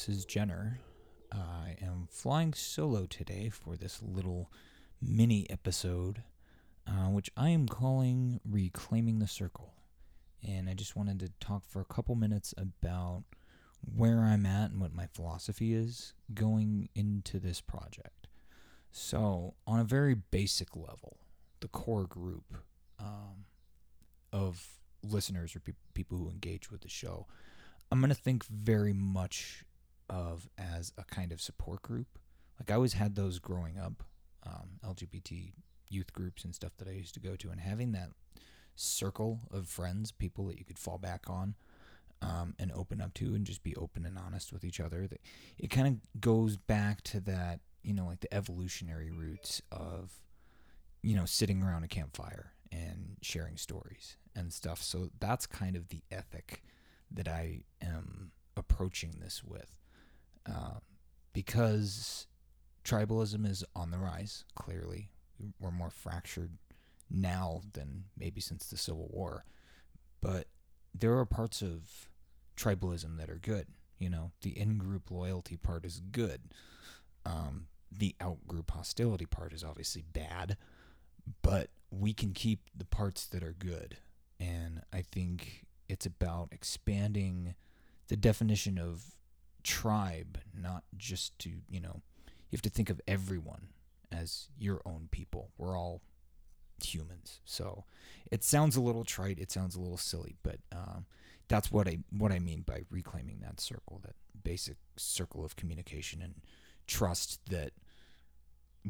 This 0.00 0.16
is 0.16 0.24
Jenner. 0.24 0.80
I 1.30 1.76
am 1.82 2.08
flying 2.10 2.54
solo 2.54 3.04
today 3.04 3.50
for 3.50 3.76
this 3.76 4.00
little 4.02 4.50
mini 4.98 5.44
episode, 5.50 6.22
uh, 6.86 7.10
which 7.10 7.30
I 7.36 7.50
am 7.50 7.68
calling 7.68 8.40
Reclaiming 8.42 9.18
the 9.18 9.26
Circle. 9.26 9.74
And 10.42 10.70
I 10.70 10.72
just 10.72 10.96
wanted 10.96 11.20
to 11.20 11.32
talk 11.38 11.64
for 11.68 11.82
a 11.82 11.84
couple 11.84 12.14
minutes 12.14 12.54
about 12.56 13.24
where 13.94 14.20
I'm 14.20 14.46
at 14.46 14.70
and 14.70 14.80
what 14.80 14.94
my 14.94 15.04
philosophy 15.04 15.74
is 15.74 16.14
going 16.32 16.88
into 16.94 17.38
this 17.38 17.60
project. 17.60 18.26
So, 18.90 19.52
on 19.66 19.80
a 19.80 19.84
very 19.84 20.14
basic 20.14 20.74
level, 20.74 21.18
the 21.60 21.68
core 21.68 22.06
group 22.06 22.54
um, 22.98 23.44
of 24.32 24.66
listeners 25.02 25.54
or 25.54 25.60
pe- 25.60 25.72
people 25.92 26.16
who 26.16 26.30
engage 26.30 26.70
with 26.70 26.80
the 26.80 26.88
show, 26.88 27.26
I'm 27.92 28.00
going 28.00 28.08
to 28.08 28.14
think 28.14 28.46
very 28.46 28.94
much 28.94 29.66
of 30.10 30.48
as 30.58 30.92
a 30.98 31.04
kind 31.04 31.32
of 31.32 31.40
support 31.40 31.82
group. 31.82 32.18
Like 32.58 32.70
I 32.70 32.74
always 32.74 32.92
had 32.94 33.14
those 33.14 33.38
growing 33.38 33.78
up, 33.78 34.02
um, 34.46 34.80
LGBT 34.84 35.52
youth 35.88 36.12
groups 36.12 36.44
and 36.44 36.54
stuff 36.54 36.72
that 36.78 36.88
I 36.88 36.92
used 36.92 37.14
to 37.14 37.20
go 37.20 37.36
to, 37.36 37.50
and 37.50 37.60
having 37.60 37.92
that 37.92 38.10
circle 38.74 39.40
of 39.50 39.68
friends, 39.68 40.12
people 40.12 40.46
that 40.48 40.58
you 40.58 40.64
could 40.64 40.78
fall 40.78 40.98
back 40.98 41.28
on. 41.28 41.54
Um, 42.22 42.54
and 42.58 42.70
open 42.72 43.00
up 43.00 43.14
to 43.14 43.34
and 43.34 43.46
just 43.46 43.62
be 43.62 43.74
open 43.76 44.04
and 44.04 44.18
honest 44.18 44.52
with 44.52 44.62
each 44.62 44.78
other. 44.78 45.06
That 45.06 45.22
it 45.56 45.70
kind 45.70 45.88
of 45.88 46.20
goes 46.20 46.58
back 46.58 47.00
to 47.04 47.20
that, 47.20 47.60
you 47.82 47.94
know, 47.94 48.04
like 48.04 48.20
the 48.20 48.34
evolutionary 48.34 49.10
roots 49.10 49.62
of, 49.72 50.20
you 51.02 51.16
know, 51.16 51.24
sitting 51.24 51.62
around 51.62 51.84
a 51.84 51.88
campfire 51.88 52.52
and 52.70 53.16
sharing 53.22 53.56
stories 53.56 54.18
and 54.34 54.52
stuff. 54.52 54.82
So 54.82 55.10
that's 55.18 55.46
kind 55.46 55.76
of 55.76 55.88
the 55.88 56.02
ethic 56.10 56.62
that 57.10 57.26
I 57.26 57.60
am 57.82 58.32
approaching 58.56 59.14
this 59.20 59.42
with. 59.42 59.79
Uh, 60.46 60.78
because 61.32 62.26
tribalism 62.84 63.46
is 63.46 63.64
on 63.74 63.90
the 63.90 63.98
rise, 63.98 64.44
clearly. 64.54 65.10
We're 65.58 65.70
more 65.70 65.90
fractured 65.90 66.52
now 67.10 67.62
than 67.72 68.04
maybe 68.16 68.40
since 68.40 68.66
the 68.66 68.76
Civil 68.76 69.08
War. 69.10 69.44
But 70.20 70.46
there 70.94 71.16
are 71.18 71.24
parts 71.24 71.62
of 71.62 72.08
tribalism 72.56 73.16
that 73.18 73.30
are 73.30 73.38
good. 73.40 73.66
You 73.98 74.10
know, 74.10 74.32
the 74.42 74.58
in 74.58 74.78
group 74.78 75.10
loyalty 75.10 75.56
part 75.56 75.84
is 75.84 76.00
good. 76.12 76.40
Um, 77.24 77.66
the 77.92 78.14
out 78.20 78.46
group 78.46 78.70
hostility 78.70 79.26
part 79.26 79.52
is 79.52 79.64
obviously 79.64 80.02
bad, 80.12 80.56
but 81.42 81.70
we 81.90 82.12
can 82.12 82.32
keep 82.32 82.60
the 82.76 82.84
parts 82.84 83.26
that 83.26 83.42
are 83.42 83.54
good. 83.58 83.98
And 84.38 84.82
I 84.92 85.02
think 85.02 85.66
it's 85.88 86.06
about 86.06 86.48
expanding 86.52 87.54
the 88.08 88.16
definition 88.16 88.78
of 88.78 89.04
tribe, 89.62 90.38
not 90.54 90.84
just 90.96 91.38
to, 91.40 91.50
you 91.68 91.80
know, 91.80 92.02
you 92.26 92.56
have 92.56 92.62
to 92.62 92.70
think 92.70 92.90
of 92.90 93.00
everyone 93.06 93.68
as 94.12 94.48
your 94.58 94.80
own 94.84 95.08
people. 95.10 95.50
We're 95.56 95.78
all 95.78 96.02
humans. 96.84 97.40
So 97.44 97.84
it 98.30 98.42
sounds 98.42 98.76
a 98.76 98.80
little 98.80 99.04
trite, 99.04 99.38
it 99.38 99.50
sounds 99.50 99.76
a 99.76 99.80
little 99.80 99.96
silly, 99.96 100.36
but 100.42 100.58
um, 100.72 101.06
that's 101.48 101.70
what 101.70 101.88
I 101.88 101.98
what 102.10 102.32
I 102.32 102.38
mean 102.38 102.62
by 102.62 102.82
reclaiming 102.90 103.40
that 103.40 103.60
circle, 103.60 104.00
that 104.04 104.14
basic 104.42 104.76
circle 104.96 105.44
of 105.44 105.56
communication 105.56 106.22
and 106.22 106.34
trust 106.86 107.40
that 107.50 107.72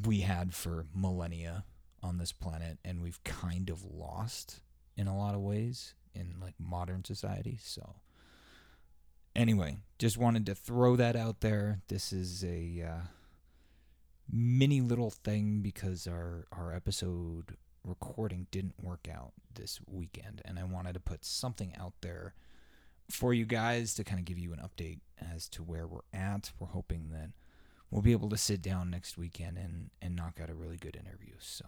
we 0.06 0.20
had 0.20 0.54
for 0.54 0.86
millennia 0.94 1.64
on 2.02 2.18
this 2.18 2.32
planet 2.32 2.78
and 2.84 3.02
we've 3.02 3.22
kind 3.24 3.68
of 3.68 3.84
lost 3.84 4.60
in 4.96 5.06
a 5.06 5.16
lot 5.16 5.34
of 5.34 5.40
ways 5.40 5.94
in 6.14 6.36
like 6.40 6.54
modern 6.58 7.04
society. 7.04 7.58
So 7.62 7.96
anyway, 9.34 9.78
just 9.98 10.18
wanted 10.18 10.46
to 10.46 10.54
throw 10.54 10.96
that 10.96 11.16
out 11.16 11.40
there. 11.40 11.80
This 11.88 12.12
is 12.12 12.44
a 12.44 12.84
uh, 12.86 13.06
mini 14.30 14.80
little 14.80 15.10
thing 15.10 15.60
because 15.60 16.06
our 16.06 16.46
our 16.52 16.72
episode 16.74 17.56
recording 17.84 18.46
didn't 18.50 18.74
work 18.82 19.08
out 19.12 19.32
this 19.54 19.80
weekend 19.86 20.42
and 20.44 20.58
I 20.58 20.64
wanted 20.64 20.92
to 20.92 21.00
put 21.00 21.24
something 21.24 21.74
out 21.80 21.94
there 22.02 22.34
for 23.08 23.32
you 23.32 23.46
guys 23.46 23.94
to 23.94 24.04
kind 24.04 24.18
of 24.18 24.26
give 24.26 24.38
you 24.38 24.52
an 24.52 24.60
update 24.60 25.00
as 25.34 25.48
to 25.48 25.62
where 25.62 25.86
we're 25.86 26.00
at. 26.12 26.52
We're 26.58 26.68
hoping 26.68 27.08
that 27.10 27.30
we'll 27.90 28.02
be 28.02 28.12
able 28.12 28.28
to 28.28 28.36
sit 28.36 28.62
down 28.62 28.90
next 28.90 29.18
weekend 29.18 29.58
and 29.58 29.90
and 30.00 30.14
knock 30.14 30.38
out 30.42 30.50
a 30.50 30.54
really 30.54 30.76
good 30.76 30.96
interview. 30.96 31.34
So 31.38 31.64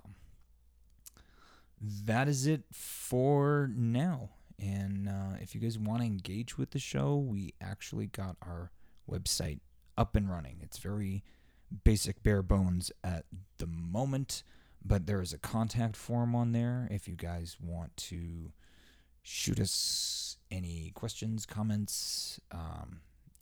that 1.81 2.29
is 2.29 2.47
it 2.47 2.62
for 2.73 3.69
now. 3.75 4.31
And 4.59 5.09
uh, 5.09 5.37
if 5.41 5.55
you 5.55 5.61
guys 5.61 5.79
want 5.79 6.01
to 6.01 6.07
engage 6.07 6.59
with 6.59 6.71
the 6.71 6.79
show, 6.79 7.17
we 7.17 7.55
actually 7.61 8.07
got 8.07 8.37
our 8.43 8.71
website 9.11 9.61
up 9.97 10.17
and 10.17 10.31
running. 10.31 10.59
It's 10.63 10.79
very 10.79 11.23
basic, 11.85 12.23
bare 12.23 12.43
bones 12.43 12.93
at 13.03 13.25
the 13.59 13.67
moment, 13.67 14.43
but 14.85 15.07
there 15.07 15.21
is 15.21 15.33
a 15.33 15.39
contact 15.39 15.97
form 15.97 16.35
on 16.35 16.53
there 16.53 16.89
if 16.91 17.09
you 17.09 17.15
guys 17.15 17.57
want 17.61 17.97
to 17.97 18.53
shoot 19.23 19.61
us 19.61 20.37
any 20.51 20.91
questions, 20.95 21.47
comments, 21.47 22.41
um, 22.51 23.01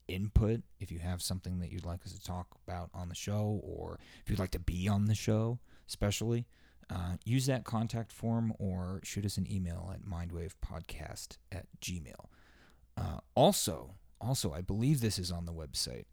input. 0.08 0.62
If 0.78 0.92
you 0.92 0.98
have 0.98 1.22
something 1.22 1.58
that 1.60 1.70
you'd 1.70 1.86
like 1.86 2.04
us 2.04 2.12
to 2.12 2.22
talk 2.22 2.46
about 2.66 2.90
on 2.94 3.08
the 3.08 3.14
show, 3.14 3.60
or 3.62 3.98
if 4.22 4.30
you'd 4.30 4.38
like 4.38 4.50
to 4.52 4.58
be 4.58 4.88
on 4.88 5.06
the 5.06 5.14
show, 5.14 5.58
especially 5.88 6.46
uh, 6.90 7.16
use 7.24 7.46
that 7.46 7.64
contact 7.64 8.12
form 8.12 8.52
or 8.58 9.00
shoot 9.04 9.24
us 9.24 9.36
an 9.36 9.50
email 9.50 9.92
at 9.94 10.02
mindwavepodcast 10.02 11.36
at 11.52 11.66
gmail. 11.80 12.26
Uh, 12.96 13.18
also, 13.34 13.94
also, 14.20 14.52
I 14.52 14.60
believe 14.60 15.00
this 15.00 15.18
is 15.18 15.30
on 15.30 15.46
the 15.46 15.52
website. 15.52 16.04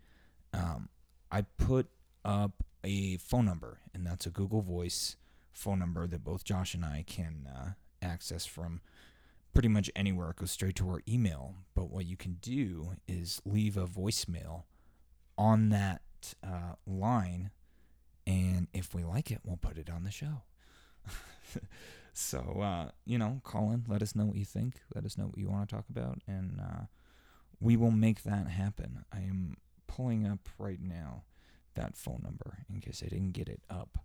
Um, 0.54 0.90
I 1.32 1.42
put 1.42 1.88
up 2.24 2.64
a 2.84 3.18
phone 3.18 3.46
number, 3.46 3.80
and 3.94 4.06
that's 4.06 4.26
a 4.26 4.30
Google 4.30 4.62
Voice 4.62 5.18
phone 5.52 5.80
number 5.80 6.08
that 6.08 6.24
both 6.24 6.44
Josh 6.44 6.74
and 6.74 6.86
I 6.86 7.04
can 7.08 7.50
uh, 7.54 7.70
access 8.02 8.46
from 8.46 8.82
pretty 9.54 9.68
much 9.68 9.90
anywhere. 9.96 10.30
It 10.30 10.36
goes 10.36 10.52
straight 10.52 10.76
to 10.76 10.90
our 10.90 11.02
email. 11.10 11.56
But 11.74 11.90
what 11.90 12.06
you 12.06 12.16
can 12.16 12.38
do 12.42 12.92
is 13.08 13.42
leave 13.44 13.76
a 13.76 13.88
voicemail 13.88 14.64
on 15.38 15.70
that 15.70 16.02
uh, 16.44 16.74
line, 16.86 17.50
and 18.26 18.68
if 18.74 18.94
we 18.94 19.04
like 19.04 19.32
it, 19.32 19.42
we'll 19.44 19.58
put 19.58 19.78
it 19.78 19.90
on 19.90 20.04
the 20.04 20.12
show. 20.12 20.44
so 22.14 22.40
uh, 22.62 22.92
you 23.06 23.18
know, 23.18 23.42
call 23.44 23.72
in, 23.72 23.86
let 23.88 24.02
us 24.02 24.16
know 24.16 24.26
what 24.26 24.38
you 24.38 24.46
think, 24.46 24.76
let 24.94 25.06
us 25.06 25.18
know 25.18 25.26
what 25.26 25.38
you 25.38 25.50
want 25.50 25.68
to 25.68 25.76
talk 25.76 25.86
about, 25.90 26.20
and 26.28 26.60
uh, 26.60 26.86
we 27.60 27.76
will 27.76 27.92
make 27.92 28.24
that 28.24 28.48
happen. 28.48 29.04
I 29.12 29.20
am 29.20 29.58
pulling 29.88 30.28
up 30.28 30.50
right 30.58 30.82
now 30.82 31.24
that 31.76 31.96
phone 31.96 32.22
number 32.24 32.60
in 32.70 32.82
case 32.82 33.04
I 33.06 33.10
didn't 33.10 33.32
get 33.32 33.48
it 33.48 33.62
up 33.70 34.00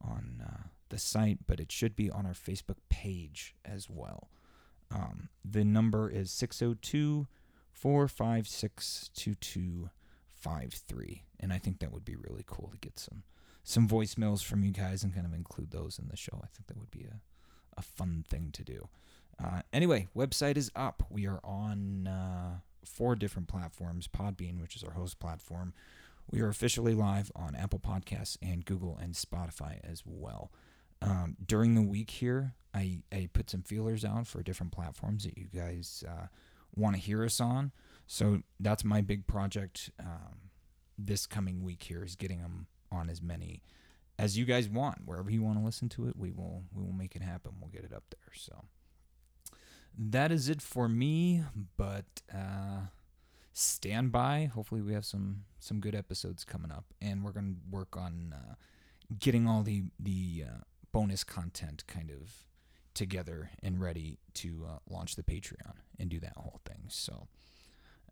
on 0.00 0.42
uh, 0.46 0.68
the 0.88 0.98
site, 0.98 1.38
but 1.46 1.60
it 1.60 1.72
should 1.72 1.96
be 1.96 2.10
on 2.10 2.26
our 2.26 2.34
Facebook 2.34 2.76
page 2.88 3.54
as 3.64 3.88
well. 3.90 4.28
Um, 4.94 5.30
the 5.44 5.64
number 5.64 6.08
is 6.08 6.30
602 6.30 7.26
456 7.72 9.10
2253. 9.14 11.24
And 11.40 11.52
I 11.52 11.58
think 11.58 11.80
that 11.80 11.92
would 11.92 12.04
be 12.04 12.16
really 12.16 12.44
cool 12.46 12.68
to 12.70 12.78
get 12.78 12.98
some 12.98 13.24
some 13.68 13.88
voicemails 13.88 14.44
from 14.44 14.62
you 14.62 14.70
guys 14.70 15.02
and 15.02 15.12
kind 15.12 15.26
of 15.26 15.34
include 15.34 15.72
those 15.72 15.98
in 15.98 16.06
the 16.06 16.16
show. 16.16 16.40
I 16.40 16.46
think 16.46 16.68
that 16.68 16.78
would 16.78 16.92
be 16.92 17.04
a, 17.04 17.20
a 17.76 17.82
fun 17.82 18.24
thing 18.28 18.50
to 18.52 18.62
do. 18.62 18.88
Uh, 19.42 19.62
anyway, 19.72 20.06
website 20.16 20.56
is 20.56 20.70
up. 20.76 21.02
We 21.10 21.26
are 21.26 21.40
on 21.42 22.06
uh, 22.06 22.58
four 22.84 23.16
different 23.16 23.48
platforms 23.48 24.06
Podbean, 24.06 24.60
which 24.60 24.76
is 24.76 24.84
our 24.84 24.92
host 24.92 25.18
platform. 25.18 25.74
We 26.30 26.40
are 26.42 26.48
officially 26.48 26.94
live 26.94 27.32
on 27.34 27.56
Apple 27.56 27.80
Podcasts 27.80 28.38
and 28.40 28.64
Google 28.64 28.96
and 29.02 29.14
Spotify 29.14 29.80
as 29.82 30.04
well. 30.06 30.52
Um, 31.02 31.36
during 31.44 31.74
the 31.74 31.82
week 31.82 32.10
here, 32.10 32.54
I, 32.72 33.00
I 33.12 33.28
put 33.32 33.50
some 33.50 33.62
feelers 33.62 34.04
out 34.04 34.28
for 34.28 34.44
different 34.44 34.70
platforms 34.70 35.24
that 35.24 35.36
you 35.36 35.48
guys 35.52 36.04
uh, 36.08 36.26
want 36.76 36.94
to 36.94 37.02
hear 37.02 37.24
us 37.24 37.40
on. 37.40 37.72
So 38.06 38.42
that's 38.60 38.84
my 38.84 39.00
big 39.00 39.26
project 39.26 39.90
um, 39.98 40.50
this 40.96 41.26
coming 41.26 41.64
week 41.64 41.82
here 41.82 42.04
is 42.04 42.14
getting 42.14 42.40
them 42.40 42.68
on 42.96 43.10
as 43.10 43.22
many 43.22 43.62
as 44.18 44.38
you 44.38 44.44
guys 44.44 44.68
want. 44.68 45.02
Wherever 45.04 45.30
you 45.30 45.42
want 45.42 45.58
to 45.58 45.64
listen 45.64 45.88
to 45.90 46.08
it, 46.08 46.16
we 46.16 46.30
will 46.32 46.64
we 46.74 46.82
will 46.82 46.92
make 46.92 47.14
it 47.16 47.22
happen. 47.22 47.52
We'll 47.60 47.70
get 47.70 47.84
it 47.84 47.92
up 47.92 48.04
there. 48.10 48.32
So 48.34 48.64
that 49.98 50.32
is 50.32 50.48
it 50.48 50.62
for 50.62 50.88
me. 50.88 51.42
But 51.76 52.22
uh, 52.34 52.86
stand 53.52 54.12
by. 54.12 54.50
Hopefully, 54.52 54.82
we 54.82 54.94
have 54.94 55.04
some 55.04 55.44
some 55.58 55.80
good 55.80 55.94
episodes 55.94 56.44
coming 56.44 56.70
up, 56.70 56.84
and 57.00 57.22
we're 57.22 57.32
gonna 57.32 57.54
work 57.70 57.96
on 57.96 58.34
uh, 58.36 58.54
getting 59.18 59.46
all 59.46 59.62
the 59.62 59.84
the 60.00 60.44
uh, 60.46 60.58
bonus 60.92 61.24
content 61.24 61.84
kind 61.86 62.10
of 62.10 62.46
together 62.94 63.50
and 63.62 63.80
ready 63.80 64.18
to 64.32 64.66
uh, 64.66 64.78
launch 64.88 65.16
the 65.16 65.22
Patreon 65.22 65.74
and 65.98 66.08
do 66.08 66.18
that 66.20 66.34
whole 66.36 66.60
thing. 66.64 66.84
So. 66.88 67.28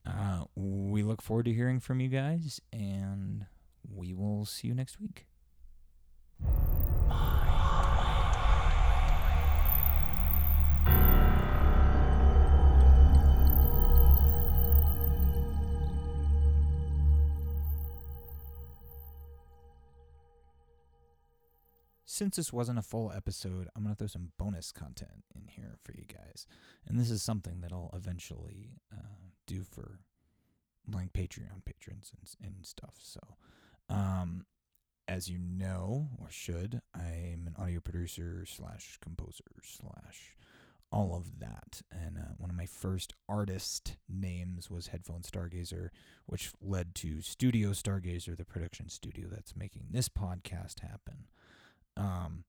Uh, 0.07 0.45
we 0.55 1.03
look 1.03 1.23
forward 1.23 1.47
to 1.47 1.53
hearing 1.55 1.81
from 1.81 1.99
you 1.99 2.09
guys, 2.11 2.61
and 2.75 3.47
we 3.89 4.15
will 4.15 4.45
see 4.45 4.69
you 4.69 4.75
next 4.75 5.01
week. 5.01 5.27
Since 22.07 22.37
this 22.37 22.53
wasn't 22.53 22.79
a 22.79 22.83
full 22.83 23.11
episode, 23.11 23.69
I'm 23.75 23.83
going 23.83 23.93
to 23.93 23.99
throw 23.99 24.07
some 24.07 24.31
bonus 24.39 24.71
content 24.71 25.25
in 25.35 25.49
here 25.49 25.79
for 25.83 25.91
you 25.97 26.05
guys. 26.07 26.47
And 26.87 26.97
this 26.97 27.11
is 27.11 27.25
something 27.25 27.61
that 27.61 27.73
I'll 27.73 27.91
eventually 27.93 28.79
uh, 28.93 29.33
do 29.49 29.65
for 29.65 29.99
like 30.89 31.13
Patreon 31.13 31.65
patrons 31.65 32.13
and, 32.17 32.47
and 32.47 32.65
stuff. 32.65 32.95
So, 33.03 33.19
um, 33.89 34.47
as 35.07 35.29
you 35.29 35.39
know 35.39 36.09
or 36.19 36.31
should, 36.31 36.81
I'm 36.95 37.45
an 37.47 37.55
audio 37.59 37.81
producer 37.81 38.45
slash 38.47 38.99
composer 39.03 39.45
slash 39.63 40.37
all 40.95 41.17
of 41.17 41.41
that. 41.41 41.83
And 41.91 42.17
uh, 42.19 42.35
one 42.39 42.51
of 42.51 42.57
my 42.57 42.67
first 42.67 43.15
artist 43.29 43.97
names 44.09 44.71
was 44.71 44.89
Headphone 44.89 45.23
Stargazer, 45.23 45.89
which 46.27 46.53
led 46.63 46.95
to 46.97 47.21
Studio 47.21 47.71
Stargazer, 47.71 48.37
the 48.37 48.45
production 48.45 48.89
studio 48.89 49.27
that's 49.31 49.57
making 49.57 49.87
this 49.91 50.09
podcast 50.09 50.81
happen. 50.81 51.27
Um, 51.97 52.45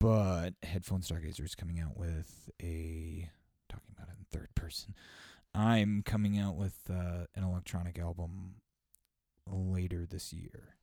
but 0.00 0.54
Headphone 0.62 1.00
Stargazer 1.00 1.44
is 1.44 1.54
coming 1.54 1.78
out 1.80 1.96
with 1.96 2.50
a 2.60 3.30
talking 3.68 3.94
about 3.96 4.08
it 4.08 4.18
in 4.18 4.26
third 4.30 4.48
person. 4.54 4.94
I'm 5.54 6.02
coming 6.04 6.38
out 6.38 6.56
with 6.56 6.78
uh, 6.90 7.26
an 7.34 7.44
electronic 7.44 7.98
album 7.98 8.56
later 9.46 10.06
this 10.06 10.32
year, 10.32 10.74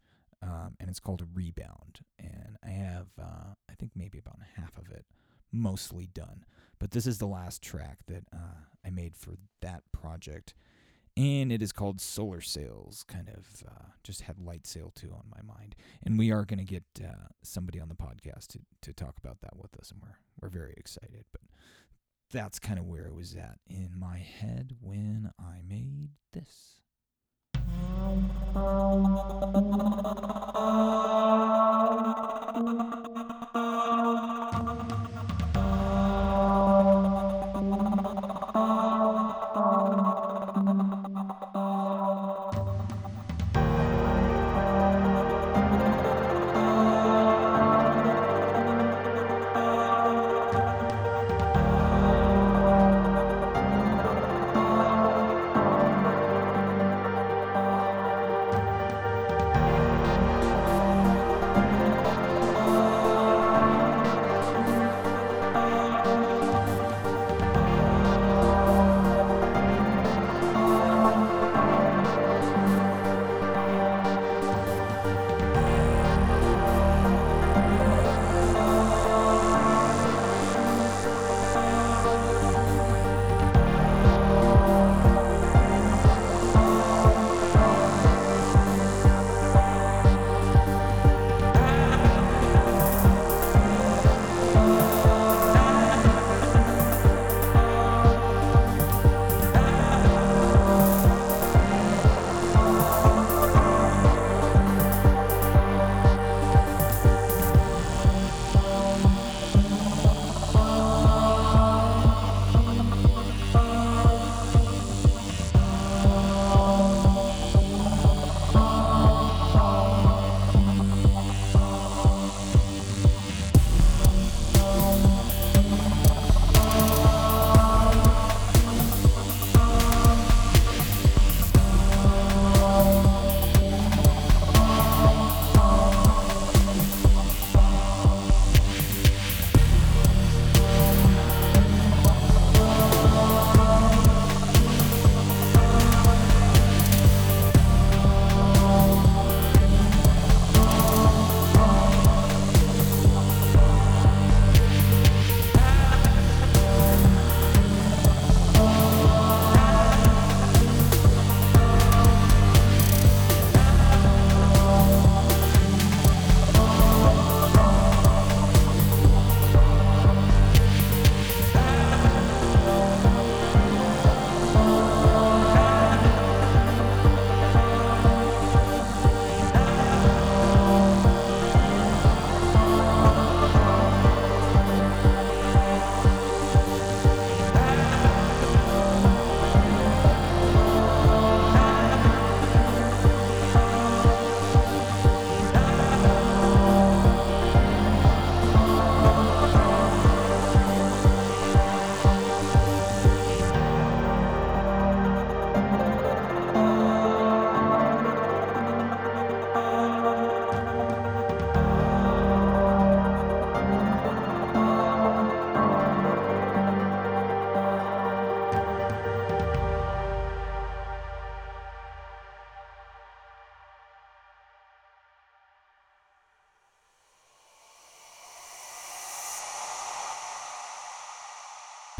um, 0.41 0.75
and 0.79 0.89
it's 0.89 0.99
called 0.99 1.23
Rebound. 1.33 1.99
And 2.19 2.57
I 2.63 2.69
have, 2.69 3.07
uh, 3.19 3.53
I 3.69 3.73
think, 3.77 3.91
maybe 3.95 4.17
about 4.19 4.39
half 4.55 4.77
of 4.77 4.91
it 4.91 5.05
mostly 5.53 6.07
done. 6.07 6.43
But 6.79 6.91
this 6.91 7.05
is 7.05 7.19
the 7.19 7.27
last 7.27 7.61
track 7.61 7.99
that 8.07 8.25
uh, 8.33 8.65
I 8.85 8.89
made 8.89 9.15
for 9.15 9.35
that 9.61 9.83
project. 9.91 10.53
And 11.15 11.51
it 11.51 11.61
is 11.61 11.71
called 11.71 12.01
Solar 12.01 12.41
Sails, 12.41 13.05
kind 13.07 13.29
of 13.29 13.63
uh, 13.67 13.85
just 14.03 14.21
had 14.21 14.37
LightSail 14.37 14.95
2 14.95 15.11
on 15.11 15.25
my 15.29 15.41
mind. 15.43 15.75
And 16.01 16.17
we 16.17 16.31
are 16.31 16.43
going 16.43 16.57
to 16.57 16.65
get 16.65 16.83
uh, 16.99 17.27
somebody 17.43 17.79
on 17.79 17.87
the 17.87 17.95
podcast 17.95 18.47
to, 18.47 18.59
to 18.81 18.93
talk 18.93 19.17
about 19.23 19.41
that 19.41 19.55
with 19.55 19.77
us, 19.79 19.91
and 19.91 20.01
we're, 20.01 20.17
we're 20.41 20.49
very 20.49 20.73
excited. 20.75 21.25
But 21.31 21.41
that's 22.31 22.57
kind 22.57 22.79
of 22.79 22.85
where 22.85 23.05
it 23.05 23.13
was 23.13 23.35
at 23.35 23.59
in 23.67 23.91
my 23.95 24.17
head 24.17 24.71
when 24.81 25.31
I 25.39 25.61
made 25.63 26.09
this. 26.33 26.81
Thank 27.75 28.31
you. 30.55 31.52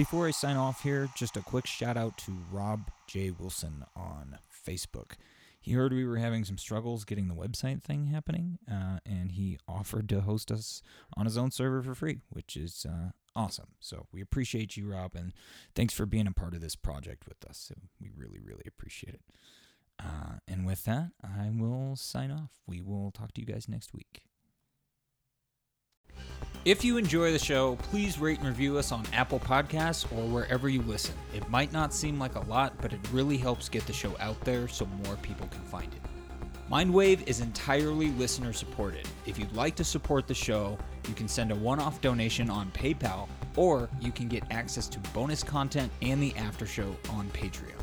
Before 0.04 0.28
I 0.28 0.32
sign 0.32 0.58
off 0.58 0.84
here, 0.84 1.08
just 1.16 1.38
a 1.38 1.42
quick 1.42 1.66
shout 1.66 1.96
out 1.96 2.18
to 2.18 2.34
Rob 2.52 2.92
J. 3.08 3.32
Wilson 3.32 3.86
on 3.96 4.38
Facebook. 4.68 5.14
He 5.62 5.72
heard 5.72 5.94
we 5.94 6.04
were 6.04 6.18
having 6.18 6.44
some 6.44 6.58
struggles 6.58 7.06
getting 7.06 7.30
the 7.30 7.34
website 7.34 7.82
thing 7.82 8.08
happening, 8.08 8.60
uh, 8.70 8.98
and 9.06 9.32
he 9.32 9.58
offered 9.66 10.10
to 10.10 10.20
host 10.20 10.52
us 10.52 10.82
on 11.16 11.24
his 11.24 11.38
own 11.38 11.52
server 11.52 11.82
for 11.82 11.96
free, 11.96 12.20
which 12.30 12.58
is 12.58 12.86
uh, 12.86 13.12
awesome. 13.34 13.70
So 13.80 14.08
we 14.12 14.20
appreciate 14.20 14.76
you, 14.76 14.92
Rob, 14.92 15.16
and 15.16 15.32
thanks 15.74 15.94
for 15.94 16.06
being 16.06 16.28
a 16.28 16.34
part 16.34 16.54
of 16.54 16.60
this 16.60 16.76
project 16.76 17.26
with 17.26 17.42
us. 17.50 17.58
So 17.70 17.76
we 18.02 18.10
really, 18.14 18.42
really 18.42 18.66
appreciate 18.68 19.14
it. 19.14 19.22
Uh, 20.04 20.40
and 20.50 20.66
with 20.66 20.84
that, 20.84 21.12
I 21.24 21.50
will 21.50 21.96
sign 21.96 22.30
off. 22.30 22.52
We 22.68 22.82
will 22.82 23.12
talk 23.12 23.34
to 23.36 23.42
you 23.42 23.48
guys 23.48 23.70
next 23.70 23.94
week. 23.94 24.24
If 26.66 26.86
you 26.86 26.96
enjoy 26.96 27.34
the 27.34 27.40
show, 27.40 27.76
please 27.76 28.18
rate 28.18 28.40
and 28.40 28.48
review 28.48 28.78
us 28.78 28.94
on 28.94 29.06
Apple 29.12 29.42
Podcasts 29.42 30.06
or 30.14 30.26
wherever 30.30 30.70
you 30.70 30.82
listen. 30.84 31.14
It 31.34 31.50
might 31.50 31.74
not 31.74 31.94
seem 31.94 32.18
like 32.18 32.36
a 32.36 32.46
lot, 32.46 32.72
but 32.82 32.94
it 32.94 33.02
really 33.12 33.38
helps 33.38 33.68
get 33.68 33.86
the 33.86 33.92
show 33.92 34.16
out 34.22 34.40
there 34.46 34.70
so 34.70 34.86
more 35.04 35.18
people 35.18 35.46
can 35.48 35.60
find 35.64 35.94
it. 35.94 36.00
Mindwave 36.72 37.28
is 37.28 37.42
entirely 37.42 38.12
listener 38.12 38.54
supported. 38.54 39.06
If 39.26 39.38
you'd 39.38 39.52
like 39.52 39.76
to 39.76 39.84
support 39.84 40.26
the 40.26 40.34
show, 40.34 40.78
you 41.10 41.14
can 41.14 41.28
send 41.28 41.52
a 41.52 41.56
one 41.56 41.82
off 41.82 42.00
donation 42.00 42.50
on 42.50 42.72
PayPal, 42.72 43.28
or 43.58 43.90
you 44.00 44.14
can 44.14 44.30
get 44.30 44.46
access 44.50 44.88
to 44.88 45.00
bonus 45.12 45.44
content 45.44 45.92
and 46.02 46.24
the 46.24 46.34
after 46.38 46.66
show 46.66 46.96
on 47.10 47.28
Patreon. 47.32 47.74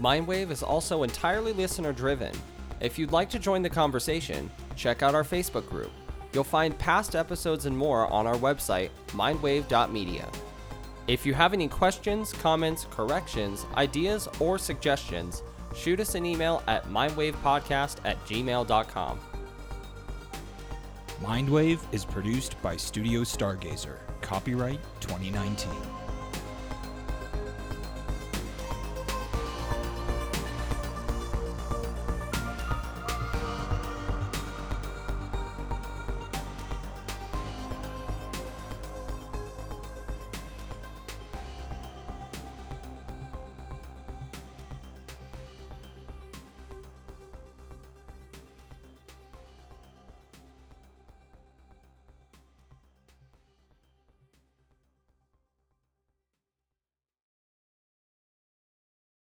Mindwave 0.00 0.50
is 0.50 0.62
also 0.62 1.02
entirely 1.02 1.52
listener 1.52 1.92
driven. 1.92 2.32
If 2.80 2.98
you'd 2.98 3.12
like 3.12 3.28
to 3.28 3.38
join 3.38 3.60
the 3.60 3.68
conversation, 3.68 4.50
check 4.76 5.02
out 5.02 5.14
our 5.14 5.24
Facebook 5.24 5.68
group. 5.68 5.92
You'll 6.32 6.44
find 6.44 6.78
past 6.78 7.14
episodes 7.14 7.66
and 7.66 7.76
more 7.76 8.10
on 8.12 8.26
our 8.26 8.36
website, 8.36 8.90
mindwave.media. 9.08 10.28
If 11.08 11.26
you 11.26 11.34
have 11.34 11.52
any 11.52 11.68
questions, 11.68 12.32
comments, 12.32 12.86
corrections, 12.90 13.66
ideas, 13.76 14.28
or 14.38 14.58
suggestions, 14.58 15.42
shoot 15.74 16.00
us 16.00 16.14
an 16.14 16.24
email 16.24 16.62
at 16.66 16.88
mindwavepodcast 16.88 17.96
at 18.04 18.24
gmail.com. 18.24 19.20
Mindwave 21.22 21.80
is 21.92 22.04
produced 22.04 22.60
by 22.62 22.76
Studio 22.76 23.22
Stargazer. 23.22 23.98
Copyright 24.22 24.80
2019. 25.00 25.91